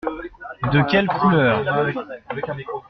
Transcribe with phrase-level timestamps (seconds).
[0.73, 1.63] De quelle couleur?